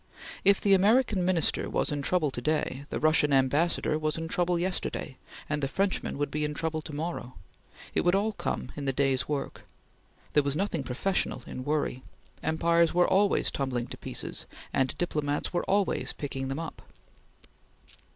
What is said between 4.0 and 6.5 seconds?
in trouble yesterday, and the Frenchman would be